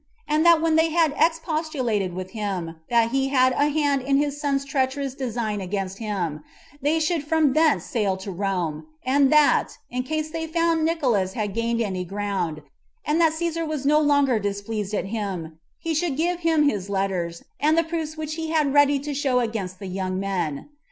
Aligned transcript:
And 0.27 0.43
that 0.43 0.61
when 0.63 0.77
they 0.77 0.89
had 0.89 1.13
ex 1.15 1.37
postulated 1.37 2.15
with 2.15 2.31
him, 2.31 2.77
that 2.89 3.11
he 3.11 3.27
had 3.27 3.53
a 3.53 3.67
hand 3.69 4.01
in 4.01 4.17
his 4.17 4.41
son's 4.41 4.65
treacherous 4.65 5.13
design 5.13 5.61
against 5.61 5.99
him, 5.99 6.43
they 6.81 6.99
should 6.99 7.23
from 7.23 7.53
thence 7.53 7.83
sail 7.83 8.17
to 8.17 8.31
Rome; 8.31 8.87
and 9.05 9.31
that, 9.31 9.77
in 9.91 10.01
case 10.01 10.31
they 10.31 10.47
found 10.47 10.83
Nicolaus 10.87 11.33
had 11.33 11.53
gained 11.53 11.81
any 11.81 12.03
ground, 12.03 12.63
and 13.05 13.21
that 13.21 13.33
Cæsar 13.33 13.67
was 13.67 13.85
no 13.85 13.99
longer 13.99 14.39
displeased 14.39 14.95
at 14.95 15.05
him, 15.05 15.59
he 15.77 15.93
should 15.93 16.17
give 16.17 16.39
him 16.39 16.67
his 16.67 16.89
letters, 16.89 17.43
and 17.59 17.77
the 17.77 17.83
proofs 17.83 18.17
which 18.17 18.33
he 18.33 18.49
had 18.49 18.73
ready 18.73 18.97
to 18.97 19.13
show 19.13 19.39
against 19.39 19.77
the 19.77 19.85
young 19.85 20.19
men. 20.19 20.67